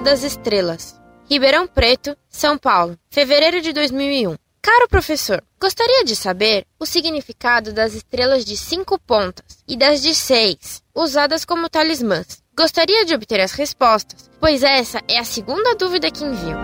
das 0.00 0.24
Estrelas. 0.24 1.00
Ribeirão 1.30 1.66
Preto, 1.66 2.16
São 2.28 2.58
Paulo, 2.58 2.98
fevereiro 3.08 3.60
de 3.60 3.72
2001. 3.72 4.34
Caro 4.60 4.88
professor, 4.88 5.42
gostaria 5.60 6.04
de 6.04 6.16
saber 6.16 6.66
o 6.76 6.84
significado 6.84 7.72
das 7.72 7.94
estrelas 7.94 8.44
de 8.44 8.56
cinco 8.56 8.98
pontas 8.98 9.58
e 9.68 9.76
das 9.76 10.02
de 10.02 10.12
seis, 10.14 10.82
usadas 10.92 11.44
como 11.44 11.68
talismãs. 11.68 12.42
Gostaria 12.56 13.04
de 13.04 13.14
obter 13.14 13.40
as 13.40 13.52
respostas, 13.52 14.28
pois 14.40 14.64
essa 14.64 15.00
é 15.06 15.18
a 15.18 15.24
segunda 15.24 15.74
dúvida 15.76 16.10
que 16.10 16.24
envio. 16.24 16.56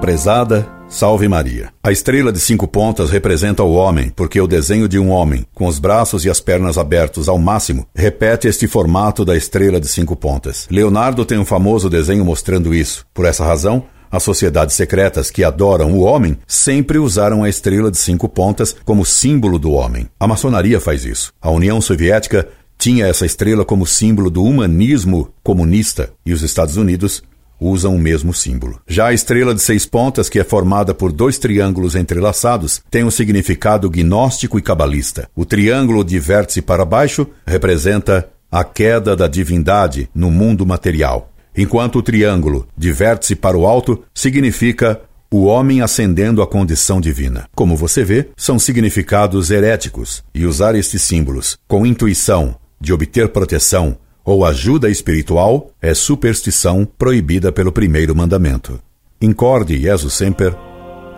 Prezada, 0.00 0.68
salve 0.92 1.26
Maria. 1.26 1.70
A 1.82 1.90
estrela 1.90 2.30
de 2.30 2.38
cinco 2.38 2.68
pontas 2.68 3.10
representa 3.10 3.62
o 3.62 3.72
homem, 3.72 4.12
porque 4.14 4.40
o 4.40 4.46
desenho 4.46 4.86
de 4.86 4.98
um 4.98 5.08
homem, 5.08 5.44
com 5.54 5.66
os 5.66 5.78
braços 5.78 6.24
e 6.24 6.30
as 6.30 6.40
pernas 6.40 6.78
abertos 6.78 7.28
ao 7.28 7.38
máximo, 7.38 7.86
repete 7.94 8.46
este 8.46 8.68
formato 8.68 9.24
da 9.24 9.36
estrela 9.36 9.80
de 9.80 9.88
cinco 9.88 10.14
pontas. 10.14 10.68
Leonardo 10.70 11.24
tem 11.24 11.38
um 11.38 11.44
famoso 11.44 11.88
desenho 11.88 12.24
mostrando 12.24 12.74
isso. 12.74 13.06
Por 13.12 13.24
essa 13.24 13.44
razão, 13.44 13.84
as 14.10 14.22
sociedades 14.22 14.76
secretas 14.76 15.30
que 15.30 15.42
adoram 15.42 15.92
o 15.94 16.02
homem 16.02 16.36
sempre 16.46 16.98
usaram 16.98 17.42
a 17.42 17.48
estrela 17.48 17.90
de 17.90 17.96
cinco 17.96 18.28
pontas 18.28 18.76
como 18.84 19.06
símbolo 19.06 19.58
do 19.58 19.72
homem. 19.72 20.06
A 20.20 20.28
maçonaria 20.28 20.78
faz 20.78 21.06
isso. 21.06 21.32
A 21.40 21.50
União 21.50 21.80
Soviética 21.80 22.46
tinha 22.76 23.06
essa 23.06 23.24
estrela 23.24 23.64
como 23.64 23.86
símbolo 23.86 24.28
do 24.28 24.44
humanismo 24.44 25.32
comunista 25.42 26.10
e 26.26 26.32
os 26.32 26.42
Estados 26.42 26.76
Unidos 26.76 27.22
usam 27.62 27.94
o 27.94 27.98
mesmo 27.98 28.34
símbolo. 28.34 28.80
Já 28.86 29.08
a 29.08 29.14
estrela 29.14 29.54
de 29.54 29.62
seis 29.62 29.86
pontas, 29.86 30.28
que 30.28 30.38
é 30.38 30.44
formada 30.44 30.92
por 30.92 31.12
dois 31.12 31.38
triângulos 31.38 31.94
entrelaçados, 31.94 32.82
tem 32.90 33.04
um 33.04 33.10
significado 33.10 33.88
gnóstico 33.88 34.58
e 34.58 34.62
cabalista. 34.62 35.28
O 35.34 35.44
triângulo 35.44 36.04
de 36.04 36.18
vértice 36.18 36.60
para 36.60 36.84
baixo 36.84 37.26
representa 37.46 38.28
a 38.50 38.64
queda 38.64 39.16
da 39.16 39.26
divindade 39.26 40.10
no 40.14 40.30
mundo 40.30 40.66
material, 40.66 41.32
enquanto 41.56 42.00
o 42.00 42.02
triângulo 42.02 42.68
de 42.76 42.92
vértice 42.92 43.34
para 43.34 43.56
o 43.56 43.66
alto 43.66 44.02
significa 44.14 45.00
o 45.30 45.44
homem 45.44 45.80
ascendendo 45.80 46.42
à 46.42 46.46
condição 46.46 47.00
divina. 47.00 47.48
Como 47.54 47.74
você 47.74 48.04
vê, 48.04 48.28
são 48.36 48.58
significados 48.58 49.50
heréticos, 49.50 50.22
e 50.34 50.44
usar 50.44 50.74
estes 50.74 51.00
símbolos 51.00 51.56
com 51.66 51.86
intuição 51.86 52.54
de 52.78 52.92
obter 52.92 53.28
proteção 53.28 53.96
ou 54.24 54.44
ajuda 54.44 54.88
espiritual 54.88 55.70
é 55.80 55.94
superstição 55.94 56.84
proibida 56.84 57.52
pelo 57.52 57.72
primeiro 57.72 58.14
mandamento. 58.14 58.80
Incorde 59.20 59.80
Jesus 59.80 60.14
Semper, 60.14 60.54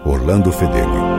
Orlando 0.04 0.52
Fedeli. 0.52 1.13